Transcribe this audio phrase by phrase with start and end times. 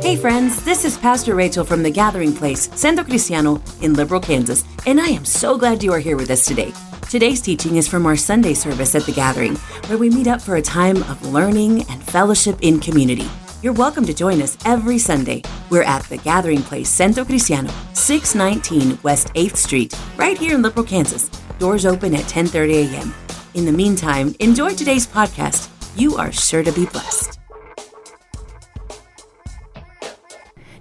[0.00, 4.64] Hey friends, this is Pastor Rachael from the Gathering Place, Centro Cristiano in Liberal, Kansas,
[4.86, 6.72] and I am so glad you are here with us today.
[7.10, 10.56] Today's teaching is from our Sunday service at the Gathering, where we meet up for
[10.56, 13.28] a time of learning and fellowship in community.
[13.62, 15.42] You're welcome to join us every Sunday.
[15.70, 20.86] We're at the Gathering Place, Centro Cristiano, 619 West 8th Street, right here in Liberal,
[20.86, 21.28] Kansas.
[21.58, 23.14] Doors open at 10:30 a.m.
[23.54, 25.68] In the meantime, enjoy today's podcast.
[25.96, 27.35] You are sure to be blessed.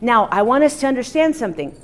[0.06, 1.76] Now, I want us to understand something.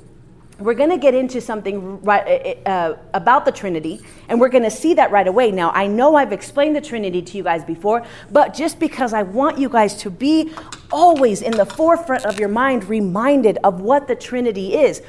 [0.60, 4.62] We're going to get into something right, uh, uh, about the Trinity, and we're going
[4.62, 5.50] to see that right away.
[5.50, 9.24] Now, I know I've explained the Trinity to you guys before, but just because I
[9.24, 10.52] want you guys to be
[10.92, 15.02] always in the forefront of your mind, reminded of what the Trinity is.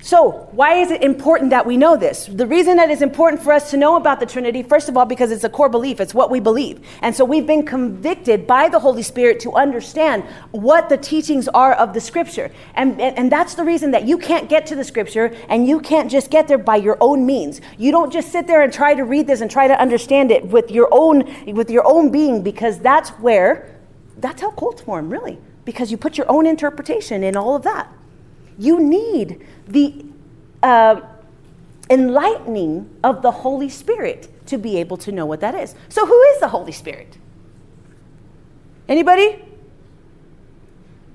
[0.00, 2.26] So, why is it important that we know this?
[2.26, 5.04] The reason that it's important for us to know about the Trinity, first of all,
[5.04, 6.86] because it's a core belief, it's what we believe.
[7.02, 11.74] And so we've been convicted by the Holy Spirit to understand what the teachings are
[11.74, 12.52] of the Scripture.
[12.74, 15.80] And, and, and, that's the reason that you can't get to the Scripture and you
[15.80, 17.60] can't just get there by your own means.
[17.76, 20.46] You don't just sit there and try to read this and try to understand it
[20.46, 23.76] with your own, with your own being, because that's where,
[24.18, 25.38] that's how cults form, really.
[25.64, 27.92] Because you put your own interpretation in all of that.
[28.58, 30.04] You need the
[30.62, 31.00] uh,
[31.88, 35.74] enlightening of the Holy Spirit to be able to know what that is.
[35.88, 37.18] So, who is the Holy Spirit?
[38.88, 39.44] Anybody?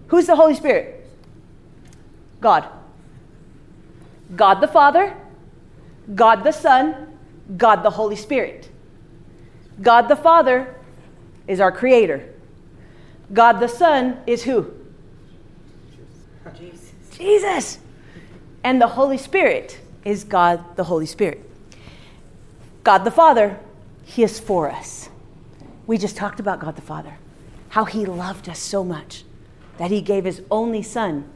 [0.07, 1.07] Who's the Holy Spirit?
[2.39, 2.67] God.
[4.35, 5.15] God the Father,
[6.13, 7.17] God the Son,
[7.57, 8.69] God the Holy Spirit.
[9.81, 10.75] God the Father
[11.47, 12.33] is our creator.
[13.31, 14.71] God the Son is who?
[16.57, 16.72] Jesus.
[17.17, 17.79] Jesus.
[18.63, 21.49] And the Holy Spirit is God the Holy Spirit.
[22.83, 23.59] God the Father,
[24.03, 25.09] He is for us.
[25.87, 27.17] We just talked about God the Father,
[27.69, 29.23] how He loved us so much
[29.77, 31.29] that He gave His only Son,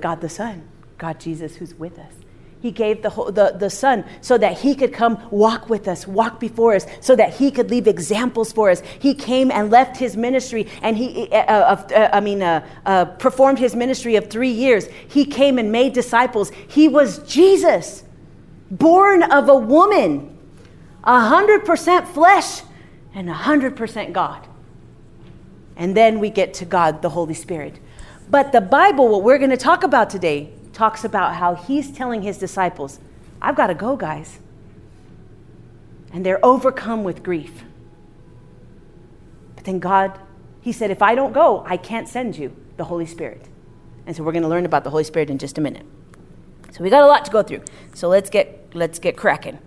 [0.00, 2.12] God the Son, God Jesus, who's with us.
[2.60, 6.40] He gave the, the, the Son so that He could come walk with us, walk
[6.40, 8.82] before us, so that He could leave examples for us.
[8.98, 13.04] He came and left His ministry, and He, uh, uh, uh, I mean, uh, uh,
[13.04, 14.86] performed His ministry of three years.
[15.08, 16.50] He came and made disciples.
[16.66, 18.04] He was Jesus,
[18.70, 20.36] born of a woman,
[21.04, 22.62] 100% flesh
[23.14, 24.46] and 100% God.
[25.76, 27.78] And then we get to God, the Holy Spirit.
[28.28, 32.20] But the Bible, what we're going to talk about today, talks about how he's telling
[32.20, 33.00] his disciples,
[33.40, 34.40] I've got to go, guys.
[36.12, 37.64] And they're overcome with grief.
[39.54, 40.20] But then God,
[40.60, 43.48] he said, if I don't go, I can't send you the Holy Spirit.
[44.06, 45.86] And so we're going to learn about the Holy Spirit in just a minute.
[46.72, 47.62] So we got a lot to go through.
[47.94, 49.58] So let's get let's get cracking.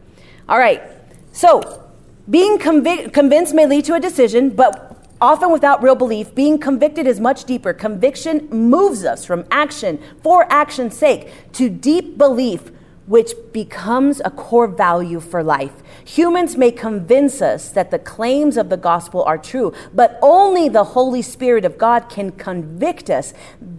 [0.47, 0.83] All right.
[1.31, 1.89] So
[2.29, 7.19] being convinced may lead to a decision, but Often without real belief, being convicted is
[7.19, 7.73] much deeper.
[7.73, 12.71] Conviction moves us from action for action's sake to deep belief,
[13.05, 15.73] which becomes a core value for life.
[16.05, 20.85] Humans may convince us that the claims of the gospel are true, but only the
[20.85, 23.33] Holy Spirit of God can convict us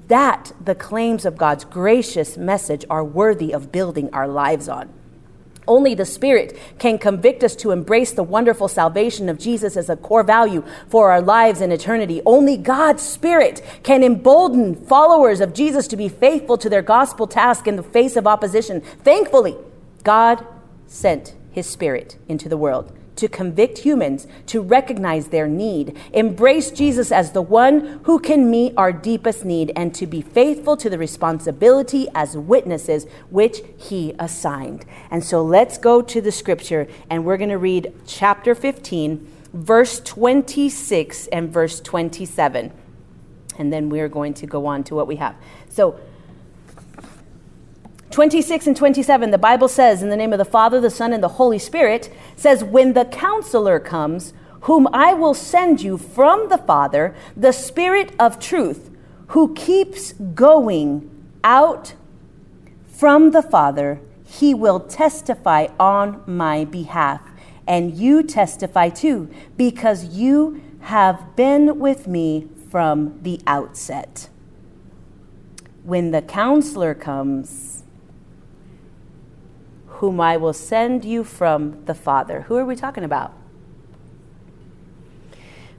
[0.09, 4.93] that the claims of God's gracious message are worthy of building our lives on.
[5.71, 9.97] Only the Spirit can convict us to embrace the wonderful salvation of Jesus as a
[9.97, 12.21] core value for our lives in eternity.
[12.27, 17.69] Only God's Spirit can embolden followers of Jesus to be faithful to their gospel task
[17.69, 18.81] in the face of opposition.
[19.05, 19.57] Thankfully,
[20.03, 20.45] God
[20.89, 27.13] sent His Spirit into the world to convict humans to recognize their need, embrace Jesus
[27.13, 30.97] as the one who can meet our deepest need, and to be faithful to the
[30.97, 34.87] responsibility as witnesses which he assigned.
[35.11, 40.01] And so let's go to the scripture, and we're going to read chapter 15, verse
[40.01, 42.73] 26 and verse 27.
[43.59, 45.37] And then we're going to go on to what we have.
[45.69, 46.01] So,
[48.11, 51.23] 26 and 27, the Bible says, in the name of the Father, the Son, and
[51.23, 54.33] the Holy Spirit, says, When the counselor comes,
[54.63, 58.91] whom I will send you from the Father, the Spirit of truth,
[59.29, 61.09] who keeps going
[61.45, 61.95] out
[62.89, 67.23] from the Father, he will testify on my behalf.
[67.67, 74.29] And you testify too, because you have been with me from the outset.
[75.85, 77.80] When the counselor comes,
[80.01, 82.43] whom I will send you from the Father.
[82.49, 83.35] Who are we talking about?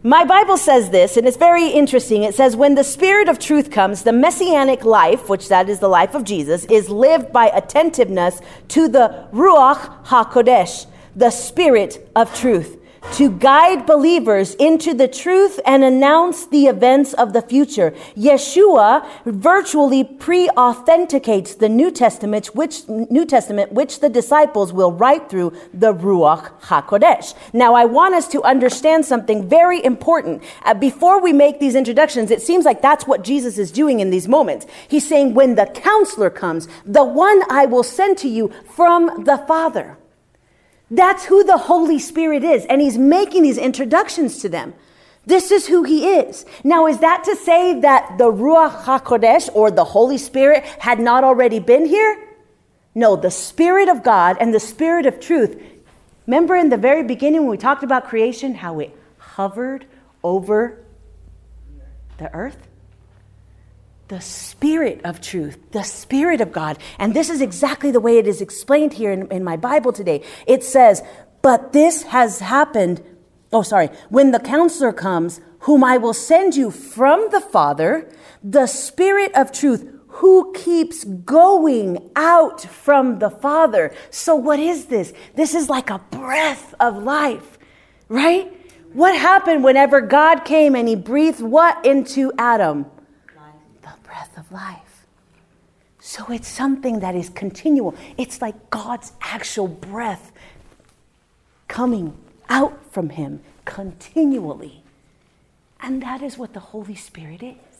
[0.03, 2.21] My Bible says this, and it's very interesting.
[2.21, 5.87] It says, When the Spirit of truth comes, the messianic life, which that is the
[5.87, 10.85] life of Jesus, is lived by attentiveness to the Ruach HaKodesh,
[11.15, 12.80] the Spirit of truth.
[13.13, 17.91] To guide believers into the truth and announce the events of the future.
[18.15, 25.51] Yeshua virtually pre-authenticates the New Testament, which New Testament, which the disciples will write through
[25.73, 27.33] the Ruach Hakodesh.
[27.53, 30.41] Now, I want us to understand something very important.
[30.63, 34.09] Uh, before we make these introductions, it seems like that's what Jesus is doing in
[34.09, 34.65] these moments.
[34.87, 39.37] He's saying, "When the Counselor comes, the one I will send to you from the
[39.37, 39.97] Father."
[40.91, 42.65] That's who the Holy Spirit is.
[42.65, 44.73] And he's making these introductions to them.
[45.25, 46.45] This is who he is.
[46.63, 51.23] Now, is that to say that the Ruach HaKodesh or the Holy Spirit had not
[51.23, 52.27] already been here?
[52.93, 55.61] No, the Spirit of God and the Spirit of truth.
[56.27, 59.85] Remember in the very beginning when we talked about creation, how it hovered
[60.23, 60.83] over
[62.17, 62.67] the earth?
[64.11, 66.77] The Spirit of truth, the Spirit of God.
[66.99, 70.21] And this is exactly the way it is explained here in, in my Bible today.
[70.45, 71.01] It says,
[71.41, 73.01] But this has happened,
[73.53, 78.11] oh, sorry, when the counselor comes, whom I will send you from the Father,
[78.43, 83.93] the Spirit of truth, who keeps going out from the Father.
[84.09, 85.13] So, what is this?
[85.35, 87.57] This is like a breath of life,
[88.09, 88.51] right?
[88.91, 92.87] What happened whenever God came and He breathed what into Adam?
[94.11, 95.05] Breath of life.
[95.99, 97.95] So it's something that is continual.
[98.17, 100.31] It's like God's actual breath
[101.69, 102.17] coming
[102.49, 104.83] out from Him continually.
[105.79, 107.70] And that is what the Holy Spirit is.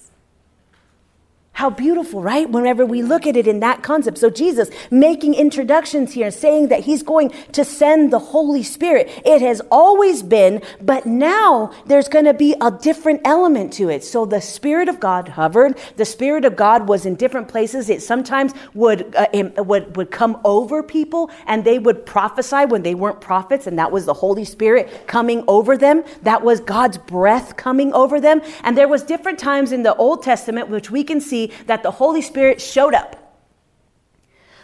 [1.62, 2.50] How beautiful, right?
[2.50, 4.18] Whenever we look at it in that concept.
[4.18, 9.12] So, Jesus making introductions here, saying that he's going to send the Holy Spirit.
[9.24, 14.04] It has always been, but now there's going to be a different element to it.
[14.04, 15.78] So, the Spirit of God hovered.
[15.98, 17.92] The Spirit of God was in different places.
[17.92, 22.96] It sometimes would, uh, would, would come over people and they would prophesy when they
[22.96, 26.04] weren't prophets, and that was the Holy Spirit coming over them.
[26.24, 28.42] That was God's breath coming over them.
[28.64, 31.92] And there was different times in the Old Testament, which we can see that the
[31.92, 33.18] Holy Spirit showed up.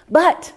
[0.10, 0.54] But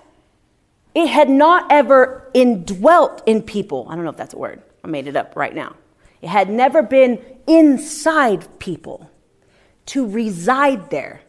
[0.95, 3.87] it had not ever indwelt in people.
[3.89, 4.63] I don't know if that's a word.
[4.83, 5.77] I made it up right now.
[6.23, 9.11] It had never been inside people
[9.87, 11.23] to reside there.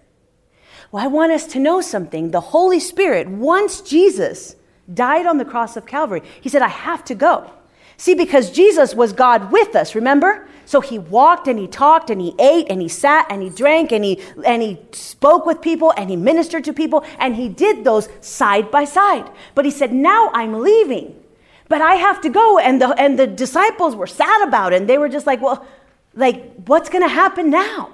[0.92, 2.32] Well, I want us to know something.
[2.32, 4.56] The Holy Spirit, once Jesus
[4.94, 7.50] died on the cross of Calvary, he said, I have to go.
[7.98, 10.48] See, because Jesus was God with us, remember?
[10.72, 13.92] So he walked and he talked and he ate and he sat and he drank
[13.92, 17.84] and he, and he spoke with people and he ministered to people and he did
[17.84, 19.30] those side by side.
[19.54, 21.22] But he said, Now I'm leaving,
[21.68, 22.58] but I have to go.
[22.58, 25.68] And the, and the disciples were sad about it and they were just like, Well,
[26.14, 27.90] like, what's going to happen now?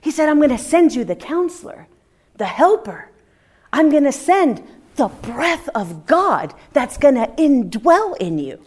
[0.00, 1.86] He said, I'm going to send you the counselor,
[2.36, 3.10] the helper.
[3.74, 8.58] I'm going to send the breath of God that's going to indwell in you.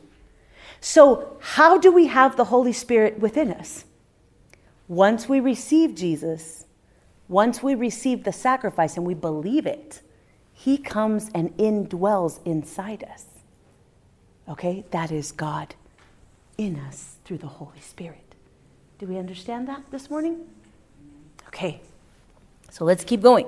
[0.84, 3.86] So, how do we have the Holy Spirit within us?
[4.90, 6.66] Once we receive Jesus,
[7.30, 10.02] once we receive the sacrifice and we believe it,
[10.52, 13.28] He comes and indwells inside us.
[14.50, 14.84] Okay?
[14.92, 15.74] That is God
[16.58, 18.36] in us through the Holy Spirit.
[19.00, 20.50] Do we understand that this morning?
[21.48, 21.80] Okay.
[22.72, 23.48] So let's keep going.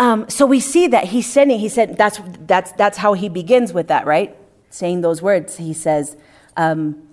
[0.00, 3.72] Um, so we see that he's sending, he said, that's, that's, that's how he begins
[3.72, 4.36] with that, right?
[4.72, 6.16] Saying those words, he says,
[6.56, 7.08] um,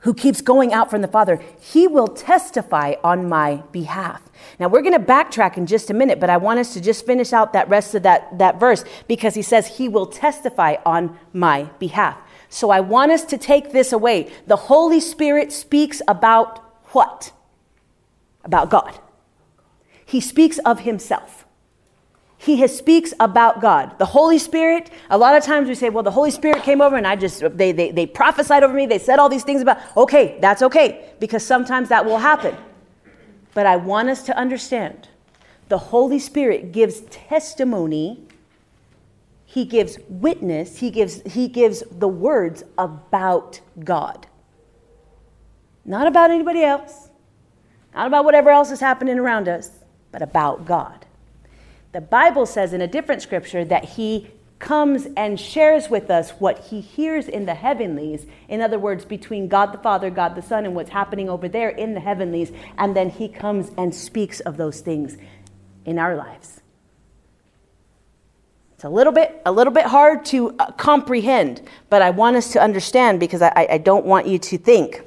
[0.00, 4.22] who keeps going out from the Father, he will testify on my behalf.
[4.58, 7.04] Now, we're going to backtrack in just a minute, but I want us to just
[7.04, 11.18] finish out that rest of that, that verse because he says, He will testify on
[11.34, 12.18] my behalf.
[12.48, 14.32] So I want us to take this away.
[14.46, 16.58] The Holy Spirit speaks about
[16.92, 17.32] what?
[18.42, 18.98] About God.
[20.06, 21.39] He speaks of himself
[22.42, 23.98] he speaks about God.
[23.98, 26.96] The Holy Spirit, a lot of times we say, well, the Holy Spirit came over
[26.96, 28.86] and I just, they, they, they prophesied over me.
[28.86, 32.56] They said all these things about, okay, that's okay, because sometimes that will happen.
[33.52, 35.08] But I want us to understand
[35.68, 38.26] the Holy Spirit gives testimony.
[39.44, 40.78] He gives witness.
[40.78, 44.28] He gives, he gives the words about God.
[45.84, 47.10] Not about anybody else,
[47.94, 49.72] not about whatever else is happening around us,
[50.10, 51.04] but about God.
[51.92, 54.30] The Bible says in a different scripture that he
[54.60, 58.26] comes and shares with us what he hears in the heavenlies.
[58.48, 61.70] In other words, between God the Father, God the Son, and what's happening over there
[61.70, 62.52] in the heavenlies.
[62.78, 65.16] And then he comes and speaks of those things
[65.84, 66.60] in our lives.
[68.74, 72.52] It's a little bit, a little bit hard to uh, comprehend, but I want us
[72.52, 75.02] to understand because I, I don't want you to think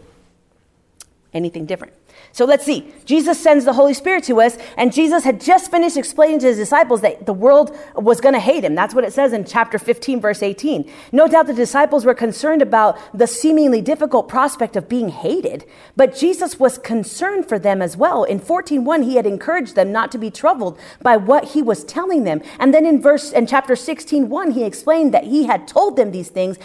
[1.33, 1.93] anything different.
[2.33, 2.91] So let's see.
[3.05, 6.57] Jesus sends the Holy Spirit to us, and Jesus had just finished explaining to his
[6.57, 8.73] disciples that the world was going to hate him.
[8.73, 10.91] That's what it says in chapter 15, verse 18.
[11.11, 15.63] No doubt the disciples were concerned about the seemingly difficult prospect of being hated,
[15.95, 18.23] but Jesus was concerned for them as well.
[18.23, 22.23] In 14:1, he had encouraged them not to be troubled by what he was telling
[22.23, 22.41] them.
[22.57, 26.29] And then in verse in chapter 16:1, he explained that he had told them these
[26.29, 26.57] things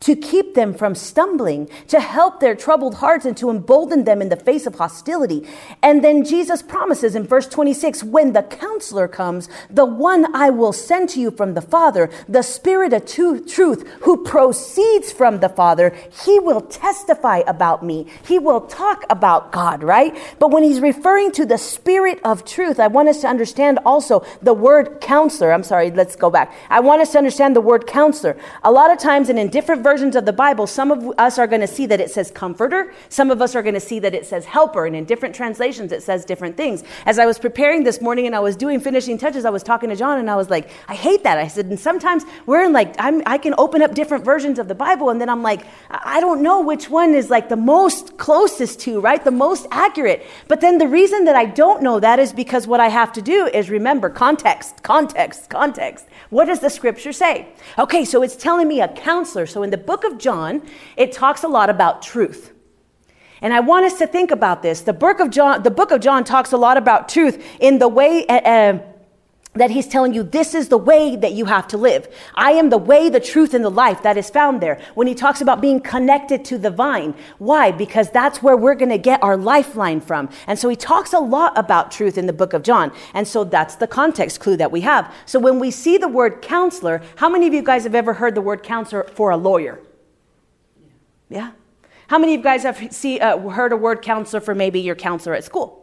[0.00, 4.30] to keep them from stumbling, to help their troubled hearts, and to embolden them in
[4.30, 5.46] the face of hostility.
[5.82, 10.72] And then Jesus promises in verse 26 when the counselor comes, the one I will
[10.72, 15.94] send to you from the Father, the Spirit of truth who proceeds from the Father,
[16.24, 18.06] he will testify about me.
[18.26, 20.16] He will talk about God, right?
[20.38, 24.24] But when he's referring to the Spirit of truth, I want us to understand also
[24.40, 25.52] the word counselor.
[25.52, 26.54] I'm sorry, let's go back.
[26.70, 28.38] I want us to understand the word counselor.
[28.64, 31.48] A lot of times and in different versions of the Bible, some of us are
[31.48, 32.94] going to see that it says comforter.
[33.08, 34.86] Some of us are going to see that it says helper.
[34.86, 36.84] And in different translations, it says different things.
[37.06, 39.90] As I was preparing this morning and I was doing finishing touches, I was talking
[39.90, 41.38] to John and I was like, I hate that.
[41.38, 44.68] I said, and sometimes we're in like, I'm, I can open up different versions of
[44.68, 48.16] the Bible and then I'm like, I don't know which one is like the most
[48.16, 49.24] closest to, right?
[49.24, 50.24] The most accurate.
[50.46, 53.22] But then the reason that I don't know that is because what I have to
[53.22, 56.06] do is remember context, context, context.
[56.28, 57.48] What does the scripture say?
[57.76, 59.46] Okay, so it's telling me a counselor.
[59.46, 60.62] So in the book of John,
[60.96, 62.52] it talks a lot about truth.
[63.42, 64.82] And I want us to think about this.
[64.82, 67.88] The book of John, the book of John talks a lot about truth in the
[67.88, 68.78] way uh,
[69.54, 72.08] that he's telling you this is the way that you have to live.
[72.34, 74.80] I am the way, the truth, and the life that is found there.
[74.94, 77.14] When he talks about being connected to the vine.
[77.38, 77.72] Why?
[77.72, 80.28] Because that's where we're going to get our lifeline from.
[80.46, 82.92] And so he talks a lot about truth in the book of John.
[83.12, 85.12] And so that's the context clue that we have.
[85.26, 88.36] So when we see the word counselor, how many of you guys have ever heard
[88.36, 89.80] the word counselor for a lawyer?
[91.28, 91.52] Yeah?
[92.06, 94.96] How many of you guys have see, uh, heard a word counselor for maybe your
[94.96, 95.79] counselor at school?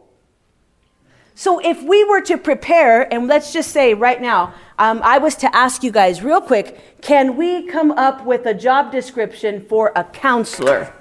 [1.38, 5.36] So, if we were to prepare, and let's just say right now, um, I was
[5.36, 9.92] to ask you guys real quick can we come up with a job description for
[9.94, 10.92] a counselor?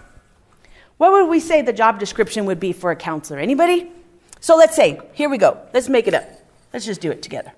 [0.98, 3.39] What would we say the job description would be for a counselor?
[3.39, 3.91] Anybody?
[4.39, 5.58] So, let's say, here we go.
[5.74, 6.29] Let's make it up.
[6.72, 7.51] Let's just do it together.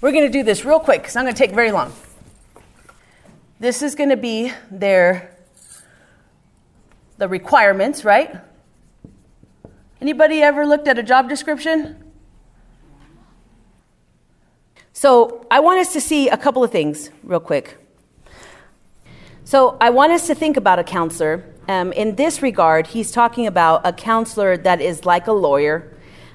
[0.00, 1.92] We're going to do this real quick because I'm going to take very long.
[3.60, 5.35] This is going to be their
[7.18, 8.36] the requirements, right?
[10.00, 12.02] Anybody ever looked at a job description?
[14.92, 17.78] So, I want us to see a couple of things real quick.
[19.44, 21.44] So, I want us to think about a counselor.
[21.68, 25.92] Um, in this regard, he's talking about a counselor that is like a lawyer.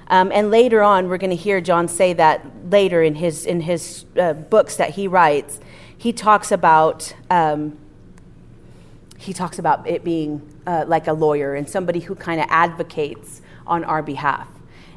[0.08, 3.62] Um, and later on, we're going to hear John say that later in his, in
[3.62, 5.58] his uh, books that he writes.
[5.96, 7.78] He talks about um,
[9.22, 13.40] he talks about it being uh, like a lawyer and somebody who kind of advocates
[13.66, 14.48] on our behalf.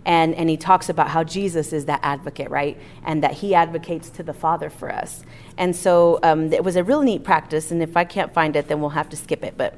[0.04, 2.76] And, and he talks about how Jesus is that advocate, right?
[3.04, 5.24] And that he advocates to the Father for us.
[5.58, 7.70] And so um, it was a really neat practice.
[7.70, 9.56] And if I can't find it, then we'll have to skip it.
[9.58, 9.76] But,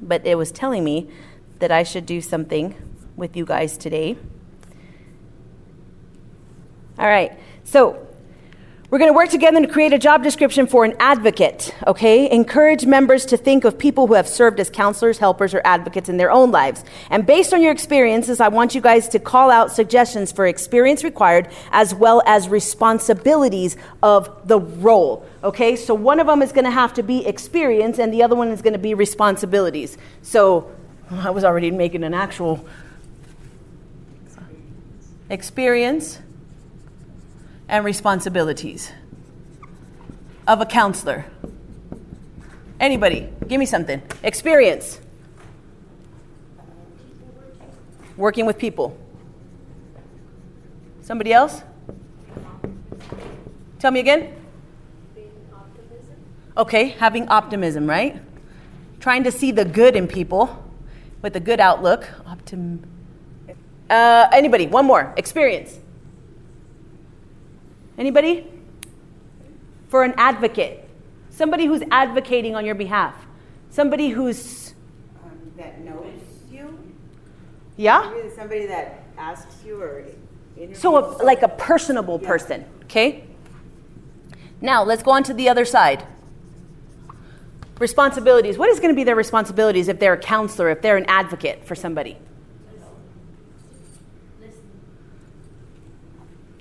[0.00, 1.10] but it was telling me
[1.58, 2.76] that I should do something
[3.16, 4.16] with you guys today.
[6.96, 7.32] All right.
[7.64, 8.06] So
[8.92, 12.30] we're going to work together to create a job description for an advocate, okay?
[12.30, 16.18] Encourage members to think of people who have served as counselors, helpers, or advocates in
[16.18, 16.84] their own lives.
[17.08, 21.04] And based on your experiences, I want you guys to call out suggestions for experience
[21.04, 25.74] required as well as responsibilities of the role, okay?
[25.74, 28.48] So one of them is going to have to be experience and the other one
[28.48, 29.96] is going to be responsibilities.
[30.20, 30.70] So
[31.10, 32.62] I was already making an actual
[35.30, 36.18] experience
[37.72, 38.92] and responsibilities
[40.46, 41.24] of a counselor?
[42.78, 44.02] Anybody, give me something.
[44.22, 45.00] Experience.
[48.16, 48.96] Working with people.
[51.00, 51.62] Somebody else?
[53.78, 54.34] Tell me again.
[56.54, 58.20] Okay, having optimism, right?
[59.00, 60.62] Trying to see the good in people
[61.22, 62.06] with a good outlook.
[62.26, 62.80] Optim-
[63.88, 64.66] uh, anybody?
[64.66, 65.14] One more.
[65.16, 65.78] Experience.
[67.98, 68.46] Anybody?
[69.88, 70.88] For an advocate.
[71.30, 73.14] Somebody who's advocating on your behalf.
[73.70, 74.74] Somebody who's.
[75.24, 76.20] Um, that knows
[76.50, 76.78] you?
[77.76, 78.12] Yeah?
[78.14, 80.04] Maybe somebody that asks you or.
[80.74, 82.28] So, a, like a personable yeah.
[82.28, 83.24] person, okay?
[84.60, 86.06] Now, let's go on to the other side.
[87.78, 88.58] Responsibilities.
[88.58, 91.64] What is going to be their responsibilities if they're a counselor, if they're an advocate
[91.66, 92.18] for somebody?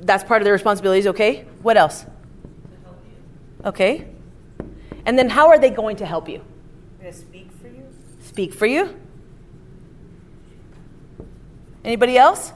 [0.02, 1.46] That's part of their responsibilities, okay?
[1.62, 2.06] What else?
[3.64, 4.08] Okay.
[5.06, 6.44] And then how are they going to help you?
[7.12, 7.84] Speak for you.
[8.22, 9.00] Speak for you.
[11.84, 12.54] Anybody else?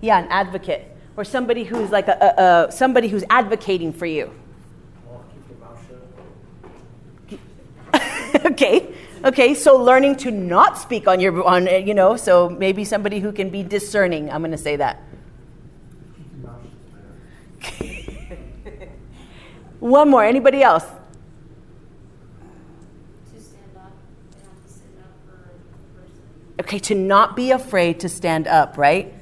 [0.00, 4.30] Yeah, an advocate or somebody who's like a, a, a somebody who's advocating for you.
[8.44, 8.94] okay.
[9.24, 13.20] Okay, so learning to not speak on your on eh, you know, so maybe somebody
[13.20, 14.30] who can be discerning.
[14.30, 15.00] I'm going to say that.
[19.80, 20.22] One more.
[20.22, 20.84] Anybody else?
[26.60, 29.12] Okay, to not be afraid to stand up, right?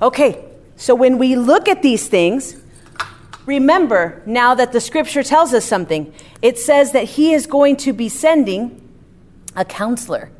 [0.00, 2.56] Okay, so when we look at these things,
[3.46, 6.12] remember now that the scripture tells us something.
[6.40, 8.78] It says that he is going to be sending
[9.56, 10.30] a counselor.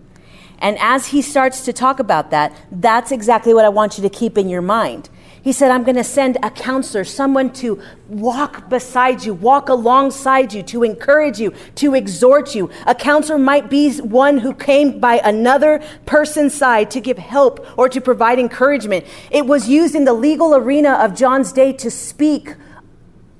[0.58, 4.08] And as he starts to talk about that, that's exactly what I want you to
[4.08, 5.10] keep in your mind.
[5.42, 10.52] He said, I'm going to send a counselor, someone to walk beside you, walk alongside
[10.52, 12.70] you, to encourage you, to exhort you.
[12.86, 17.88] A counselor might be one who came by another person's side to give help or
[17.88, 19.04] to provide encouragement.
[19.32, 22.54] It was used in the legal arena of John's day to speak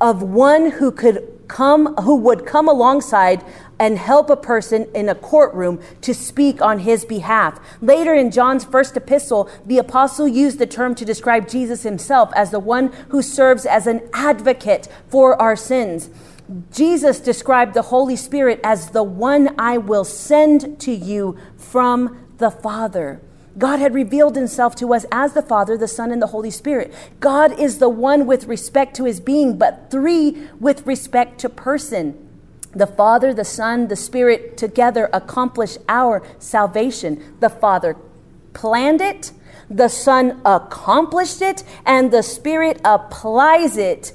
[0.02, 3.44] of one who could come who would come alongside
[3.78, 7.60] and help a person in a courtroom to speak on his behalf.
[7.80, 12.50] Later in John's first epistle, the apostle used the term to describe Jesus himself as
[12.50, 16.10] the one who serves as an advocate for our sins.
[16.70, 22.50] Jesus described the Holy Spirit as the one I will send to you from the
[22.50, 23.20] Father.
[23.58, 26.92] God had revealed himself to us as the Father, the Son, and the Holy Spirit.
[27.20, 32.28] God is the one with respect to his being, but three with respect to person.
[32.74, 37.36] The Father, the Son, the Spirit together accomplish our salvation.
[37.40, 37.96] The Father
[38.54, 39.32] planned it,
[39.68, 44.12] the Son accomplished it, and the Spirit applies it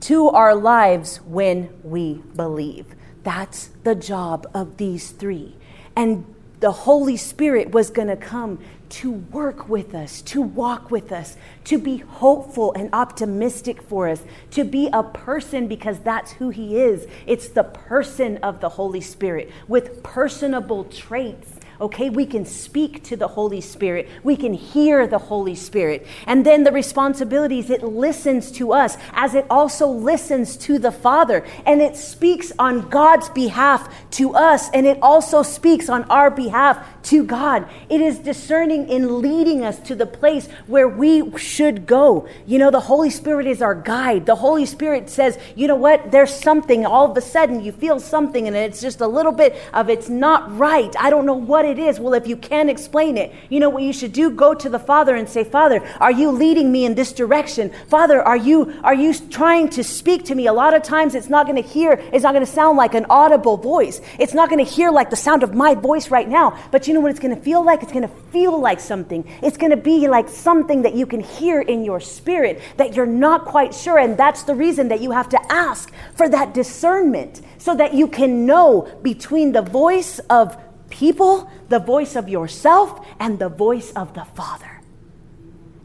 [0.00, 2.86] to our lives when we believe.
[3.22, 5.56] That's the job of these three.
[5.94, 6.24] And
[6.60, 8.58] the Holy Spirit was going to come
[8.90, 14.22] to work with us, to walk with us, to be hopeful and optimistic for us,
[14.50, 17.06] to be a person because that's who He is.
[17.26, 23.16] It's the person of the Holy Spirit with personable traits Okay, we can speak to
[23.16, 24.08] the Holy Spirit.
[24.22, 26.06] We can hear the Holy Spirit.
[26.26, 31.44] And then the responsibilities, it listens to us as it also listens to the Father.
[31.64, 34.68] And it speaks on God's behalf to us.
[34.74, 37.66] And it also speaks on our behalf to God.
[37.88, 42.28] It is discerning in leading us to the place where we should go.
[42.46, 44.26] You know, the Holy Spirit is our guide.
[44.26, 46.10] The Holy Spirit says, you know what?
[46.10, 46.84] There's something.
[46.84, 50.10] All of a sudden, you feel something, and it's just a little bit of it's
[50.10, 50.94] not right.
[50.98, 52.00] I don't know what it is.
[52.00, 54.30] Well, if you can't explain it, you know what you should do?
[54.30, 57.70] Go to the Father and say, Father, are you leading me in this direction?
[57.88, 60.46] Father, are you are you trying to speak to me?
[60.46, 62.94] A lot of times it's not going to hear, it's not going to sound like
[62.94, 64.00] an audible voice.
[64.18, 66.58] It's not going to hear like the sound of my voice right now.
[66.70, 67.82] But you know what it's going to feel like?
[67.82, 69.24] It's going to feel like something.
[69.42, 73.06] It's going to be like something that you can hear in your spirit that you're
[73.06, 73.98] not quite sure.
[73.98, 78.08] And that's the reason that you have to ask for that discernment so that you
[78.08, 80.56] can know between the voice of
[80.90, 84.80] people, the voice of yourself, and the voice of the Father.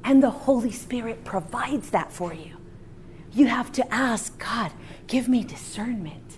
[0.04, 2.58] And the Holy Spirit provides that for you.
[3.32, 4.72] You have to ask God,
[5.08, 6.38] give me discernment.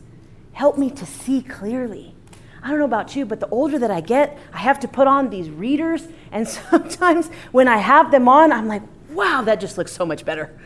[0.54, 2.16] Help me to see clearly.
[2.64, 5.08] I don't know about you, but the older that I get, I have to put
[5.08, 6.08] on these readers.
[6.32, 10.26] And sometimes when I have them on, I'm like, wow, that just looks so much
[10.26, 10.58] better.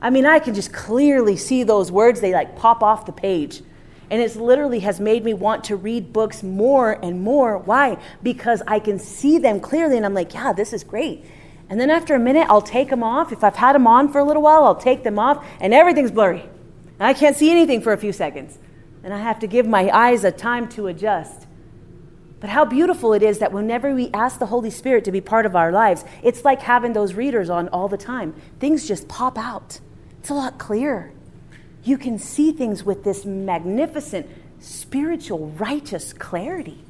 [0.00, 3.62] I mean, I can just clearly see those words, they like pop off the page.
[4.10, 7.58] And it literally has made me want to read books more and more.
[7.58, 7.98] Why?
[8.22, 11.24] Because I can see them clearly and I'm like, yeah, this is great.
[11.68, 13.32] And then after a minute, I'll take them off.
[13.32, 16.10] If I've had them on for a little while, I'll take them off and everything's
[16.10, 16.48] blurry.
[16.98, 18.58] I can't see anything for a few seconds.
[19.04, 21.46] And I have to give my eyes a time to adjust.
[22.40, 25.44] But how beautiful it is that whenever we ask the Holy Spirit to be part
[25.44, 28.34] of our lives, it's like having those readers on all the time.
[28.58, 29.80] Things just pop out.
[30.20, 31.12] It's a lot clearer
[31.84, 36.84] you can see things with this magnificent spiritual, righteous clarity.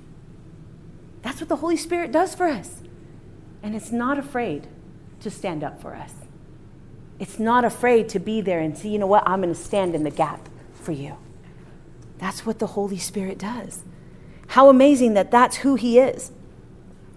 [1.22, 2.82] That's what the Holy Spirit does for us.
[3.62, 4.68] And it's not afraid
[5.20, 6.14] to stand up for us.
[7.18, 9.94] It's not afraid to be there and say, you know what, I'm going to stand
[9.94, 11.16] in the gap for you.
[12.18, 13.84] That's what the Holy Spirit does.
[14.48, 16.32] How amazing that that's who He is.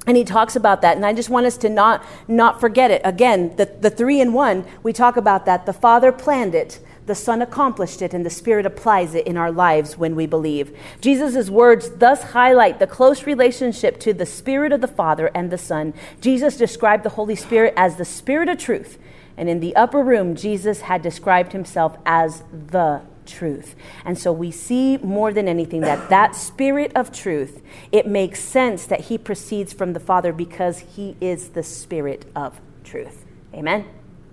[0.07, 3.01] And he talks about that, and I just want us to not, not forget it.
[3.05, 5.67] Again, the, the three in one, we talk about that.
[5.67, 6.79] The Father planned it,
[7.11, 10.73] the Son accomplished it, and the Spirit applies it in our lives when we believe.
[11.01, 15.57] Jesus' words thus highlight the close relationship to the Spirit of the Father and the
[15.57, 15.93] Son.
[16.21, 18.97] Jesus described the Holy Spirit as the Spirit of truth
[19.35, 23.75] And in the upper room, Jesus had described himself as the truth.
[24.05, 28.85] And so we see more than anything that that spirit of truth, it makes sense
[28.85, 33.25] that he proceeds from the Father because he is the spirit of truth.
[33.53, 33.85] Amen.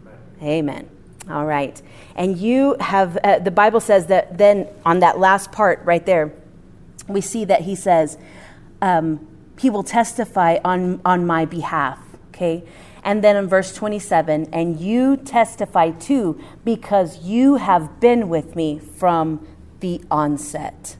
[0.07, 0.19] Amen.
[0.43, 0.98] Amen.
[1.31, 1.81] All right.
[2.17, 6.33] And you have, uh, the Bible says that then on that last part right there,
[7.07, 8.19] we see that he says,
[8.81, 9.27] um,
[9.59, 11.99] he will testify on, on my behalf.
[12.29, 12.65] Okay.
[13.03, 18.79] And then in verse 27, and you testify too, because you have been with me
[18.79, 19.47] from
[19.81, 20.97] the onset.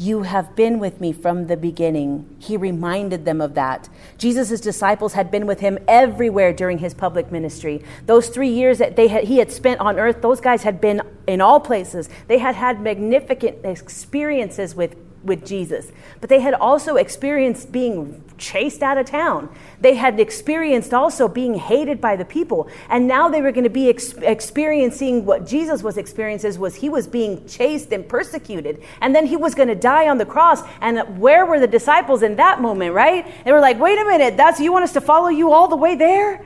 [0.00, 2.34] You have been with me from the beginning.
[2.38, 3.90] He reminded them of that.
[4.16, 7.84] Jesus' disciples had been with him everywhere during his public ministry.
[8.06, 11.02] Those three years that they had, he had spent on earth, those guys had been
[11.26, 12.08] in all places.
[12.28, 15.92] They had had magnificent experiences with with Jesus.
[16.20, 19.48] But they had also experienced being chased out of town.
[19.80, 22.68] They had experienced also being hated by the people.
[22.88, 26.88] And now they were going to be ex- experiencing what Jesus was experiencing was he
[26.88, 28.82] was being chased and persecuted.
[29.00, 30.62] And then he was going to die on the cross.
[30.80, 33.26] And where were the disciples in that moment, right?
[33.44, 35.76] They were like, "Wait a minute, that's you want us to follow you all the
[35.76, 36.42] way there?"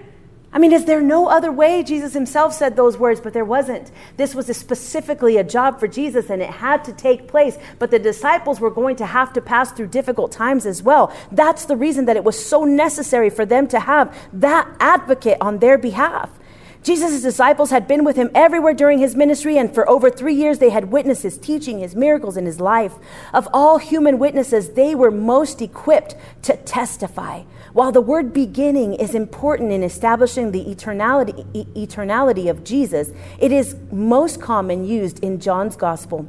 [0.54, 1.82] I mean, is there no other way?
[1.82, 3.90] Jesus himself said those words, but there wasn't.
[4.16, 7.90] This was a specifically a job for Jesus and it had to take place, but
[7.90, 11.12] the disciples were going to have to pass through difficult times as well.
[11.32, 15.58] That's the reason that it was so necessary for them to have that advocate on
[15.58, 16.30] their behalf.
[16.84, 20.58] Jesus' disciples had been with him everywhere during his ministry, and for over three years
[20.58, 22.92] they had witnessed his teaching, his miracles, and his life.
[23.32, 27.44] Of all human witnesses, they were most equipped to testify.
[27.72, 33.50] While the word beginning is important in establishing the eternality, e- eternality of Jesus, it
[33.50, 36.28] is most common used in John's gospel.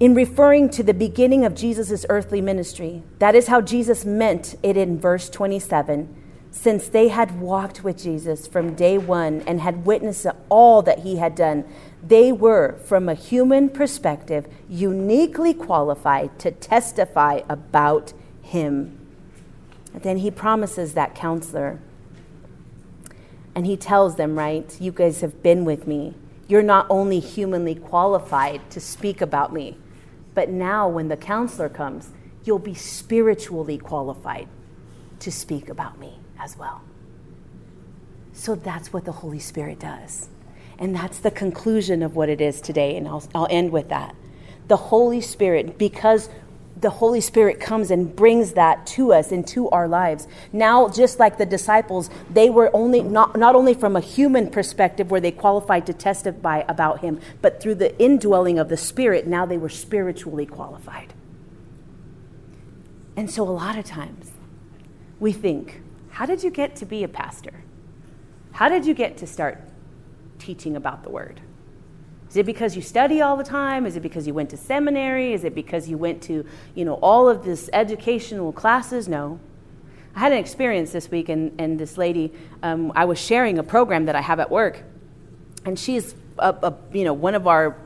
[0.00, 4.76] In referring to the beginning of Jesus' earthly ministry, that is how Jesus meant it
[4.76, 6.21] in verse 27
[6.52, 11.16] since they had walked with Jesus from day one and had witnessed all that he
[11.16, 11.64] had done,
[12.06, 18.12] they were, from a human perspective, uniquely qualified to testify about
[18.42, 18.98] him.
[19.94, 21.80] And then he promises that counselor.
[23.54, 26.14] And he tells them, right, you guys have been with me.
[26.48, 29.78] You're not only humanly qualified to speak about me,
[30.34, 32.10] but now when the counselor comes,
[32.44, 34.48] you'll be spiritually qualified
[35.20, 36.82] to speak about me as well.
[38.32, 40.28] So that's what the Holy Spirit does.
[40.78, 42.96] And that's the conclusion of what it is today.
[42.96, 44.16] And I'll, I'll end with that.
[44.68, 46.28] The Holy Spirit, because
[46.80, 50.26] the Holy Spirit comes and brings that to us into our lives.
[50.52, 55.10] Now, just like the disciples, they were only not, not only from a human perspective
[55.10, 59.46] where they qualified to testify about him, but through the indwelling of the Spirit, now
[59.46, 61.14] they were spiritually qualified.
[63.16, 64.32] And so, a lot of times,
[65.20, 65.81] we think,
[66.12, 67.64] how did you get to be a pastor?
[68.52, 69.58] How did you get to start
[70.38, 71.40] teaching about the word?
[72.28, 73.86] Is it because you study all the time?
[73.86, 75.32] Is it because you went to seminary?
[75.32, 76.44] Is it because you went to,
[76.74, 79.08] you know, all of this educational classes?
[79.08, 79.40] No.
[80.14, 83.62] I had an experience this week, and, and this lady, um, I was sharing a
[83.62, 84.82] program that I have at work,
[85.64, 87.78] and she's, a, a, you know, one of our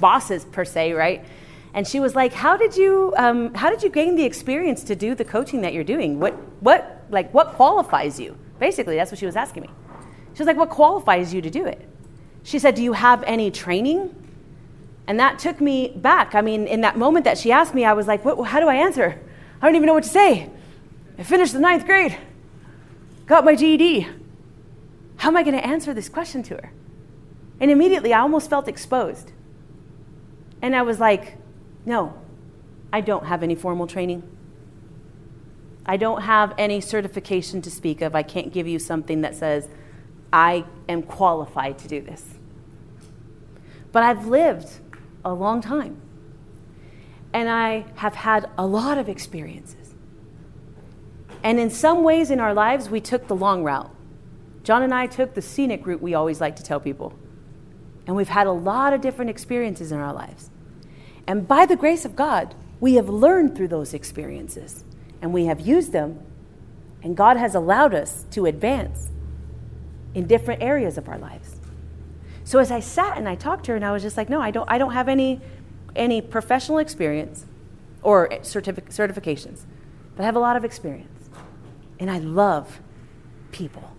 [0.00, 1.24] bosses per se, right?
[1.72, 4.96] And she was like, "How did you, um, how did you gain the experience to
[4.96, 6.18] do the coaching that you're doing?
[6.18, 8.36] What, what like what qualifies you?
[8.58, 9.70] Basically, that's what she was asking me.
[10.34, 11.88] She was like, what qualifies you to do it?
[12.42, 14.14] She said, do you have any training?
[15.06, 16.34] And that took me back.
[16.34, 18.68] I mean, in that moment that she asked me, I was like, what, how do
[18.68, 19.20] I answer?
[19.60, 20.50] I don't even know what to say.
[21.18, 22.18] I finished the ninth grade,
[23.26, 24.08] got my GED.
[25.16, 26.72] How am I going to answer this question to her?
[27.60, 29.30] And immediately I almost felt exposed.
[30.60, 31.36] And I was like,
[31.86, 32.14] no,
[32.92, 34.22] I don't have any formal training.
[35.86, 38.14] I don't have any certification to speak of.
[38.14, 39.68] I can't give you something that says,
[40.32, 42.24] I am qualified to do this.
[43.92, 44.80] But I've lived
[45.24, 46.00] a long time.
[47.32, 49.94] And I have had a lot of experiences.
[51.42, 53.94] And in some ways in our lives, we took the long route.
[54.62, 57.12] John and I took the scenic route, we always like to tell people.
[58.06, 60.50] And we've had a lot of different experiences in our lives.
[61.26, 64.84] And by the grace of God, we have learned through those experiences
[65.24, 66.20] and we have used them,
[67.02, 69.08] and God has allowed us to advance
[70.12, 71.56] in different areas of our lives.
[72.44, 74.38] So as I sat and I talked to her, and I was just like, no,
[74.42, 75.40] I don't, I don't have any,
[75.96, 77.46] any professional experience
[78.02, 79.62] or certific- certifications,
[80.14, 81.30] but I have a lot of experience.
[81.98, 82.82] And I love
[83.50, 83.96] people.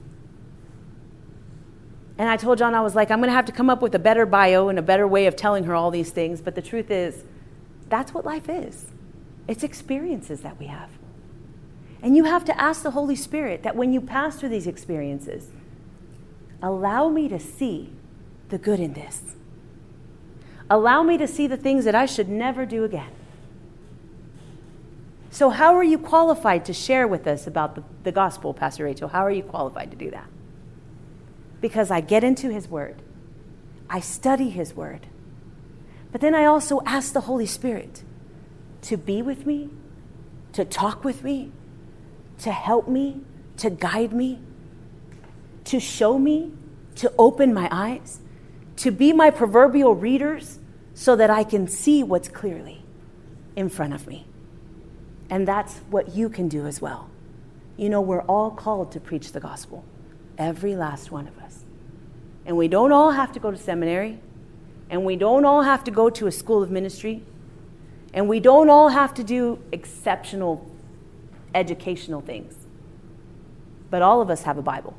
[2.20, 3.96] And I told John, I was like, I'm going to have to come up with
[3.96, 6.40] a better bio and a better way of telling her all these things.
[6.40, 7.24] But the truth is,
[7.90, 8.92] that's what life is
[9.48, 10.90] it's experiences that we have.
[12.06, 15.50] And you have to ask the Holy Spirit that when you pass through these experiences,
[16.62, 17.94] allow me to see
[18.50, 19.36] the good in this.
[20.70, 23.10] Allow me to see the things that I should never do again.
[25.32, 29.08] So, how are you qualified to share with us about the, the gospel, Pastor Rachael?
[29.08, 30.28] How are you qualified to do that?
[31.60, 33.02] Because I get into His Word,
[33.90, 35.08] I study His Word,
[36.12, 38.04] but then I also ask the Holy Spirit
[38.84, 39.72] to be with me,
[40.54, 41.52] to talk with me,
[42.40, 43.22] to help me,
[43.58, 44.40] to guide me,
[45.66, 46.52] to show me,
[46.96, 48.20] to open my eyes,
[48.78, 50.60] to be my proverbial readers
[50.94, 52.84] so that I can see what's clearly
[53.56, 54.26] in front of me.
[55.30, 57.10] And that's what you can do as well.
[57.78, 59.84] You know, we're all called to preach the gospel,
[60.38, 61.66] every last one of us.
[62.46, 64.20] And we don't all have to go to seminary,
[64.90, 67.24] and we don't all have to go to a school of ministry,
[68.14, 70.66] and we don't all have to do exceptional
[71.56, 72.54] educational things.
[73.90, 74.96] But all of us have a Bible,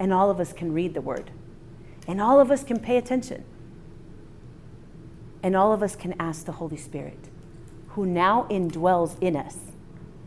[0.00, 1.30] and all of us can read the word,
[2.08, 3.44] and all of us can pay attention,
[5.42, 7.28] and all of us can ask the Holy Spirit
[7.88, 9.58] who now indwells in us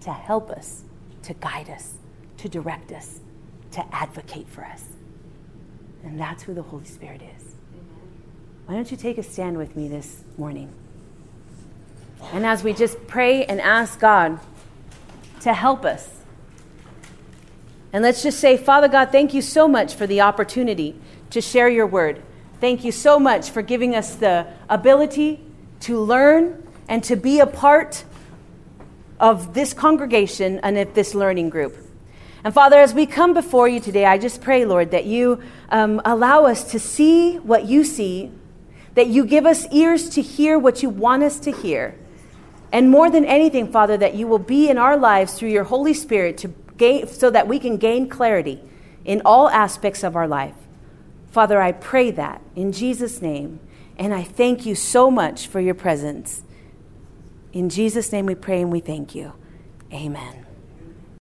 [0.02, 0.84] to help us,
[1.24, 1.96] to guide us,
[2.38, 3.22] to direct us,
[3.72, 4.84] to advocate for us.
[6.04, 7.56] And that's who the Holy Spirit is.
[8.68, 10.72] Why don't you take a stand with me this morning?
[12.34, 14.40] And as we just pray and ask God
[15.46, 16.10] to help us,
[17.94, 21.70] and let's just say, Father God, thank you so much for the opportunity to share
[21.70, 22.22] your word.
[22.60, 25.40] Thank you so much for giving us the ability
[25.82, 28.04] to learn and to be a part
[29.20, 31.78] of this congregation and of this learning group.
[32.44, 36.02] And Father, as we come before you today, I just pray, Lord, that you um,
[36.04, 38.32] allow us to see what you see,
[38.96, 41.96] that you give us ears to hear what you want us to hear.
[42.76, 45.94] And more than anything, Father, that you will be in our lives through your Holy
[45.94, 48.60] Spirit to gain, so that we can gain clarity
[49.06, 50.56] in all aspects of our life.
[51.32, 53.62] Father, I pray that in Jesus' name.
[53.98, 56.44] And I thank you so much for your presence.
[57.54, 59.32] In Jesus' name we pray and we thank you.
[59.94, 60.45] Amen.